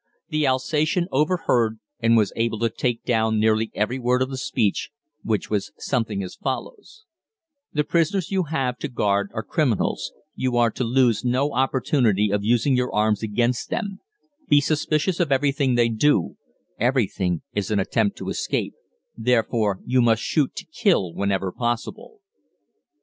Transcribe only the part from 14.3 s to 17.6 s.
be suspicious of everything they do everything